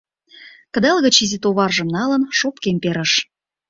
Кыдал 0.73 0.97
гычше 1.05 1.21
изи 1.25 1.37
товаржым 1.43 1.87
налын, 1.97 2.23
шопкем 2.37 2.77
перыш. 2.83 3.11